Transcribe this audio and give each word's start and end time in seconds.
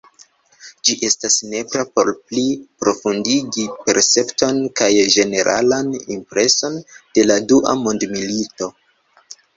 Ĝi 0.87 0.93
estas 1.09 1.35
nepra 1.49 1.83
por 1.97 2.09
pli 2.31 2.45
profundigi 2.85 3.67
percepton 3.89 4.57
kaj 4.81 4.89
ĝeneralan 5.17 5.93
impreson 6.17 6.81
de 6.95 7.27
la 7.31 7.37
dua 7.53 7.77
mondmilito. 7.85 8.73